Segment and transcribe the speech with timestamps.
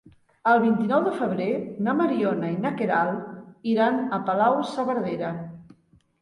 [0.51, 1.49] El vint-i-nou de febrer
[1.87, 5.31] na Mariona i na Queralt iran a Palau-saverdera.